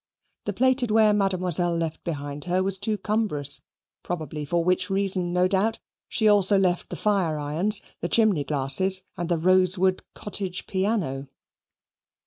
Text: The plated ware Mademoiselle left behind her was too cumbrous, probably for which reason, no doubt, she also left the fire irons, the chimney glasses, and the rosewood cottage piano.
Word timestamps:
The 0.45 0.53
plated 0.53 0.89
ware 0.89 1.13
Mademoiselle 1.13 1.77
left 1.77 2.03
behind 2.03 2.45
her 2.45 2.63
was 2.63 2.79
too 2.79 2.97
cumbrous, 2.97 3.61
probably 4.01 4.45
for 4.45 4.63
which 4.63 4.89
reason, 4.89 5.31
no 5.31 5.47
doubt, 5.47 5.77
she 6.09 6.27
also 6.27 6.57
left 6.57 6.89
the 6.89 6.95
fire 6.95 7.37
irons, 7.37 7.83
the 7.99 8.09
chimney 8.09 8.43
glasses, 8.43 9.03
and 9.15 9.29
the 9.29 9.37
rosewood 9.37 10.01
cottage 10.15 10.65
piano. 10.65 11.27